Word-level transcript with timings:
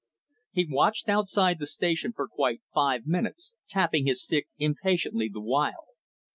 He 0.53 0.65
waited 0.67 1.11
outside 1.11 1.59
the 1.59 1.67
station 1.67 2.11
for 2.11 2.27
quite 2.27 2.61
five 2.73 3.05
minutes, 3.05 3.53
tapping 3.69 4.07
his 4.07 4.23
stick 4.23 4.47
impatiently 4.57 5.29
the 5.31 5.41
while. 5.41 5.89